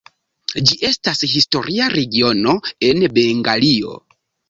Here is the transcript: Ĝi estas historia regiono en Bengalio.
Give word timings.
Ĝi 0.69 0.77
estas 0.89 1.21
historia 1.35 1.91
regiono 1.99 2.59
en 2.91 3.07
Bengalio. 3.19 3.99